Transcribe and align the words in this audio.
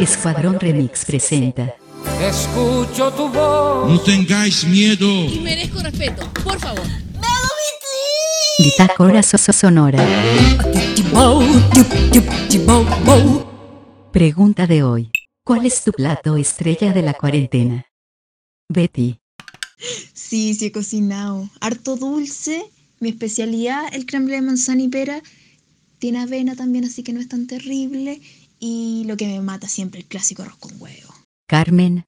Escuadrón 0.00 0.60
Remix 0.60 1.04
presenta. 1.04 1.74
Escucho 2.20 3.10
tu 3.12 3.28
voz. 3.28 3.90
No 3.90 4.00
tengáis 4.00 4.64
miedo. 4.64 5.06
Y 5.24 5.40
merezco 5.40 5.80
respeto, 5.80 6.30
por 6.44 6.58
favor. 6.58 6.86
So- 9.22 9.52
Sonora. 9.52 10.04
Pregunta 14.12 14.66
de 14.66 14.82
hoy. 14.82 15.10
¿Cuál 15.44 15.66
es 15.66 15.82
tu 15.82 15.92
plato 15.92 16.36
estrella 16.36 16.92
de 16.92 17.02
la 17.02 17.14
cuarentena? 17.14 17.86
Betty. 18.68 19.18
Sí, 20.14 20.54
sí 20.54 20.66
he 20.66 20.72
cocinado. 20.72 21.48
Harto 21.60 21.96
dulce. 21.96 22.62
Mi 23.00 23.10
especialidad, 23.10 23.82
el 23.92 24.06
creme 24.06 24.32
de 24.32 24.42
manzana 24.42 24.82
y 24.82 24.88
pera. 24.88 25.22
Tiene 25.98 26.20
avena 26.20 26.54
también, 26.56 26.84
así 26.84 27.02
que 27.02 27.12
no 27.12 27.20
es 27.20 27.28
tan 27.28 27.46
terrible. 27.46 28.20
Y 28.60 29.04
lo 29.06 29.16
que 29.16 29.26
me 29.26 29.40
mata 29.40 29.68
siempre, 29.68 30.00
el 30.00 30.06
clásico 30.06 30.42
arroz 30.42 30.56
con 30.58 30.80
huevo. 30.80 31.14
Carmen. 31.48 32.04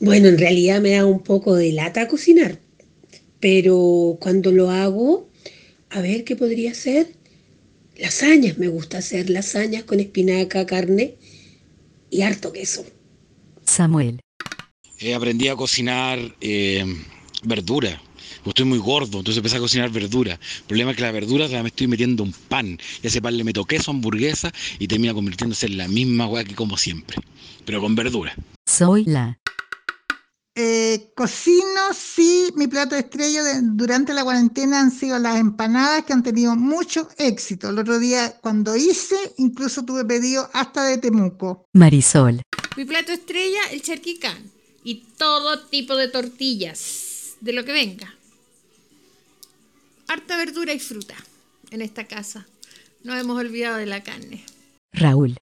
Bueno, 0.00 0.28
en 0.28 0.38
realidad 0.38 0.80
me 0.80 0.92
da 0.92 1.04
un 1.04 1.20
poco 1.20 1.54
de 1.54 1.72
lata 1.72 2.08
cocinar, 2.08 2.58
pero 3.38 4.16
cuando 4.20 4.50
lo 4.50 4.70
hago, 4.70 5.28
a 5.90 6.00
ver 6.00 6.24
qué 6.24 6.36
podría 6.36 6.72
ser. 6.74 7.14
Lasañas, 7.98 8.56
me 8.56 8.68
gusta 8.68 8.98
hacer 8.98 9.28
lasañas 9.28 9.84
con 9.84 10.00
espinaca, 10.00 10.64
carne 10.64 11.16
y 12.08 12.22
harto 12.22 12.52
queso. 12.52 12.86
Samuel. 13.66 14.20
Eh, 15.00 15.14
aprendí 15.14 15.48
a 15.48 15.56
cocinar 15.56 16.18
eh, 16.40 16.84
verdura. 17.44 18.00
Pues 18.42 18.48
Estoy 18.52 18.64
muy 18.64 18.78
gordo, 18.78 19.18
entonces 19.18 19.36
empecé 19.38 19.56
a 19.56 19.60
cocinar 19.60 19.90
verdura. 19.90 20.32
El 20.34 20.64
problema 20.66 20.90
es 20.92 20.96
que 20.96 21.02
la 21.02 21.12
verdura 21.12 21.46
se 21.48 21.54
la 21.54 21.62
me 21.62 21.68
estoy 21.68 21.88
metiendo 21.88 22.22
un 22.22 22.32
pan. 22.32 22.78
Y 23.02 23.06
a 23.06 23.08
ese 23.08 23.20
pan 23.20 23.36
le 23.36 23.44
meto 23.44 23.64
queso, 23.64 23.90
hamburguesa 23.90 24.52
y 24.78 24.86
termina 24.88 25.12
convirtiéndose 25.14 25.66
en 25.66 25.76
la 25.76 25.88
misma 25.88 26.26
hueá 26.26 26.44
que 26.44 26.54
como 26.54 26.76
siempre. 26.76 27.16
Pero 27.64 27.80
con 27.80 27.94
verdura. 27.94 28.34
Soy 28.66 29.04
la. 29.04 29.38
Eh, 30.56 31.12
cocino, 31.14 31.80
sí, 31.94 32.48
mi 32.56 32.66
plato 32.66 32.94
estrella 32.96 33.42
de- 33.42 33.60
durante 33.62 34.12
la 34.12 34.24
cuarentena 34.24 34.80
han 34.80 34.90
sido 34.90 35.18
las 35.18 35.38
empanadas 35.38 36.04
que 36.04 36.12
han 36.12 36.22
tenido 36.22 36.54
mucho 36.56 37.08
éxito. 37.18 37.70
El 37.70 37.78
otro 37.78 37.98
día 37.98 38.36
cuando 38.42 38.76
hice, 38.76 39.16
incluso 39.38 39.84
tuve 39.84 40.04
pedido 40.04 40.50
hasta 40.52 40.84
de 40.84 40.98
Temuco. 40.98 41.66
Marisol. 41.72 42.42
Mi 42.76 42.84
plato 42.84 43.12
estrella, 43.12 43.60
el 43.70 43.80
charquicán. 43.82 44.38
Y 44.82 45.04
todo 45.16 45.60
tipo 45.68 45.94
de 45.94 46.08
tortillas, 46.08 46.78
de 47.40 47.52
lo 47.52 47.64
que 47.64 47.72
venga. 47.72 48.14
Harta 50.08 50.36
verdura 50.36 50.72
y 50.72 50.80
fruta 50.80 51.16
en 51.70 51.82
esta 51.82 52.06
casa. 52.06 52.46
No 53.02 53.16
hemos 53.16 53.38
olvidado 53.38 53.76
de 53.76 53.86
la 53.86 54.02
carne. 54.02 54.44
Raúl. 54.92 55.36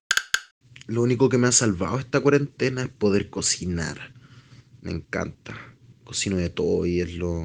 Lo 0.87 1.03
único 1.03 1.29
que 1.29 1.39
me 1.39 1.49
ha 1.49 1.53
salvado 1.53 1.99
esta 1.99 2.21
cuarentena 2.21 2.83
es 2.83 2.89
poder 2.89 3.31
cocinar. 3.31 4.13
Me 4.81 4.91
encanta. 4.91 5.55
Cocino 6.05 6.37
de 6.37 6.51
todo 6.51 6.87
y 6.87 7.01
es 7.01 7.15
lo, 7.15 7.43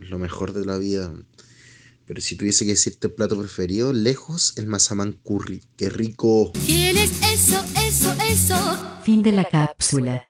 es 0.00 0.10
lo 0.10 0.18
mejor 0.18 0.52
de 0.52 0.64
la 0.64 0.78
vida. 0.78 1.12
Pero 2.06 2.20
si 2.20 2.36
tuviese 2.36 2.64
que 2.64 2.72
decirte 2.72 3.06
el 3.06 3.14
plato 3.14 3.38
preferido, 3.38 3.92
lejos, 3.92 4.52
el 4.56 4.66
mazamán 4.66 5.12
curry. 5.22 5.62
¡Qué 5.76 5.88
rico! 5.88 6.52
¿Quieres 6.66 7.10
eso, 7.22 7.64
eso, 7.80 8.14
eso? 8.28 9.00
Fin 9.02 9.22
de 9.22 9.32
la 9.32 9.44
cápsula. 9.44 10.28